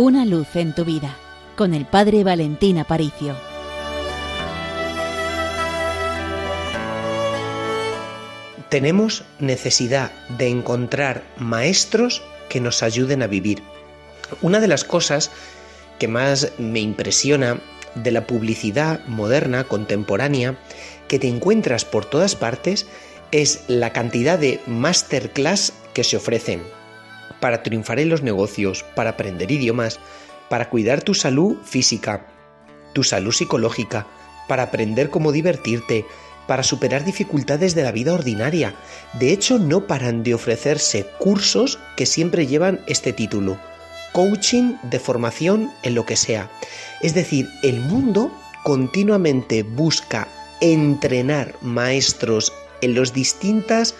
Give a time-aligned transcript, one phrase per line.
[0.00, 1.16] Una luz en tu vida
[1.56, 3.34] con el Padre Valentín Aparicio.
[8.68, 13.64] Tenemos necesidad de encontrar maestros que nos ayuden a vivir.
[14.40, 15.32] Una de las cosas
[15.98, 17.58] que más me impresiona
[17.96, 20.60] de la publicidad moderna, contemporánea,
[21.08, 22.86] que te encuentras por todas partes,
[23.32, 26.62] es la cantidad de masterclass que se ofrecen
[27.40, 30.00] para triunfar en los negocios, para aprender idiomas,
[30.48, 32.26] para cuidar tu salud física,
[32.92, 34.06] tu salud psicológica,
[34.48, 36.04] para aprender cómo divertirte,
[36.46, 38.74] para superar dificultades de la vida ordinaria.
[39.20, 43.58] De hecho, no paran de ofrecerse cursos que siempre llevan este título.
[44.12, 46.50] Coaching de formación en lo que sea.
[47.02, 48.32] Es decir, el mundo
[48.64, 50.26] continuamente busca
[50.60, 53.94] entrenar maestros en las distintas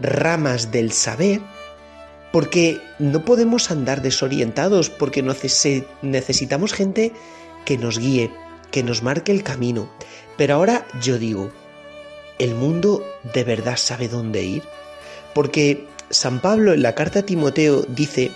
[0.00, 1.40] ramas del saber
[2.32, 7.12] porque no podemos andar desorientados, porque necesitamos gente
[7.64, 8.30] que nos guíe,
[8.70, 9.90] que nos marque el camino.
[10.36, 11.50] Pero ahora yo digo,
[12.38, 14.62] ¿el mundo de verdad sabe dónde ir?
[15.34, 18.30] Porque San Pablo en la carta a Timoteo dice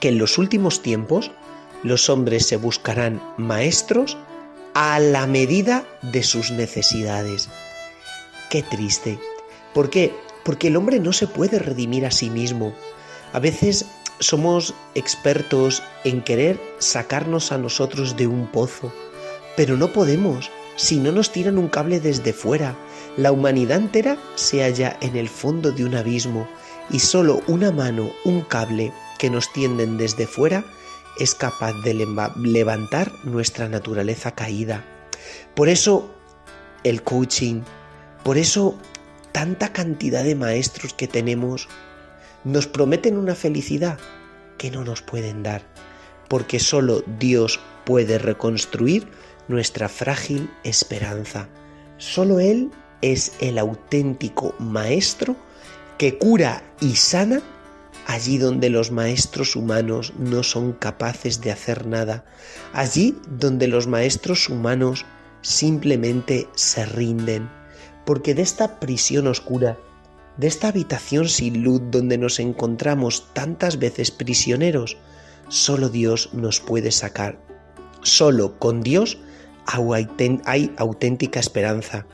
[0.00, 1.30] que en los últimos tiempos
[1.82, 4.16] los hombres se buscarán maestros
[4.74, 7.48] a la medida de sus necesidades.
[8.50, 9.18] Qué triste.
[9.74, 10.12] ¿Por qué?
[10.44, 12.74] Porque el hombre no se puede redimir a sí mismo.
[13.32, 13.86] A veces
[14.18, 18.92] somos expertos en querer sacarnos a nosotros de un pozo,
[19.56, 22.76] pero no podemos si no nos tiran un cable desde fuera.
[23.16, 26.48] La humanidad entera se halla en el fondo de un abismo
[26.90, 30.64] y solo una mano, un cable que nos tienden desde fuera
[31.18, 31.94] es capaz de
[32.36, 34.84] levantar nuestra naturaleza caída.
[35.54, 36.10] Por eso
[36.82, 37.62] el coaching,
[38.24, 38.74] por eso
[39.32, 41.68] tanta cantidad de maestros que tenemos
[42.44, 43.98] nos prometen una felicidad
[44.58, 45.62] que no nos pueden dar,
[46.28, 49.08] porque solo Dios puede reconstruir
[49.48, 51.48] nuestra frágil esperanza.
[51.98, 52.70] Solo Él
[53.02, 55.36] es el auténtico maestro
[55.98, 57.42] que cura y sana
[58.06, 62.24] allí donde los maestros humanos no son capaces de hacer nada,
[62.72, 65.04] allí donde los maestros humanos
[65.42, 67.50] simplemente se rinden,
[68.04, 69.78] porque de esta prisión oscura
[70.36, 74.96] de esta habitación sin luz donde nos encontramos tantas veces prisioneros,
[75.48, 77.38] solo Dios nos puede sacar.
[78.02, 79.18] Solo con Dios
[80.44, 82.06] hay auténtica esperanza.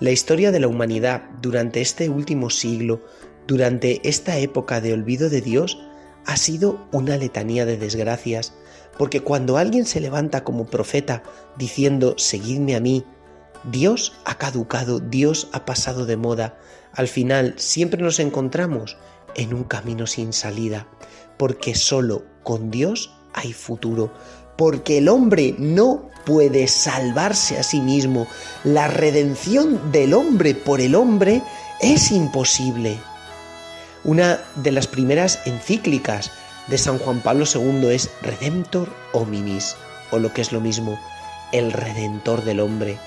[0.00, 3.00] La historia de la humanidad durante este último siglo,
[3.46, 5.78] durante esta época de olvido de Dios,
[6.26, 8.52] ha sido una letanía de desgracias,
[8.98, 11.22] porque cuando alguien se levanta como profeta
[11.56, 13.04] diciendo, seguidme a mí,
[13.64, 16.58] Dios ha caducado, Dios ha pasado de moda,
[16.92, 18.96] al final siempre nos encontramos
[19.34, 20.86] en un camino sin salida,
[21.36, 24.12] porque solo con Dios hay futuro,
[24.56, 28.26] porque el hombre no puede salvarse a sí mismo,
[28.64, 31.42] la redención del hombre por el hombre
[31.80, 32.98] es imposible.
[34.04, 36.30] Una de las primeras encíclicas
[36.66, 39.76] de San Juan Pablo II es Redemptor hominis,
[40.10, 40.98] o lo que es lo mismo,
[41.52, 42.98] el redentor del hombre.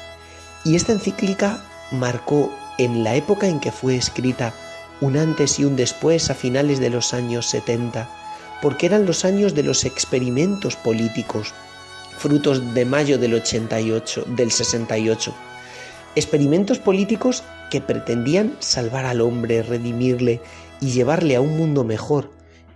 [0.64, 4.54] Y esta encíclica marcó en la época en que fue escrita,
[5.02, 8.10] un antes y un después a finales de los años 70,
[8.62, 11.54] porque eran los años de los experimentos políticos,
[12.18, 15.34] frutos de mayo del 88, del 68.
[16.16, 20.42] Experimentos políticos que pretendían salvar al hombre, redimirle
[20.80, 22.32] y llevarle a un mundo mejor,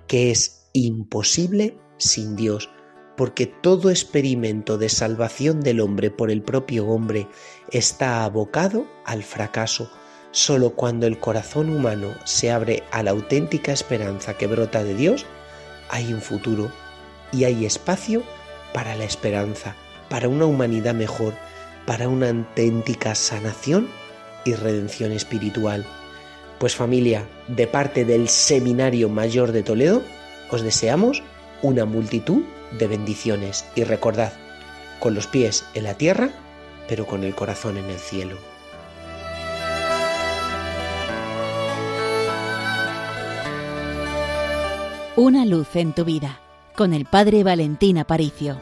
[0.08, 2.70] que es imposible sin Dios,
[3.16, 7.28] porque todo experimento de salvación del hombre por el propio hombre
[7.72, 9.90] está abocado al fracaso.
[10.32, 15.26] Solo cuando el corazón humano se abre a la auténtica esperanza que brota de Dios,
[15.90, 16.72] hay un futuro
[17.32, 18.24] y hay espacio
[18.74, 19.76] para la esperanza,
[20.10, 21.34] para una humanidad mejor,
[21.86, 23.88] para una auténtica sanación
[24.44, 25.86] y redención espiritual.
[26.60, 30.02] Pues familia, de parte del Seminario Mayor de Toledo,
[30.52, 31.24] os deseamos
[31.62, 32.44] una multitud
[32.78, 34.34] de bendiciones y recordad,
[35.00, 36.30] con los pies en la tierra,
[36.88, 38.38] pero con el corazón en el cielo.
[45.16, 46.40] Una luz en tu vida,
[46.76, 48.60] con el Padre Valentín Aparicio.